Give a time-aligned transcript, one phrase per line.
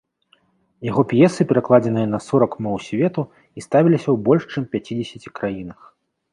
[0.89, 3.21] Яго п'есы перакладзеныя на сорак моў свету
[3.57, 5.79] і ставіліся ў больш чым пяцідзесяці краінах.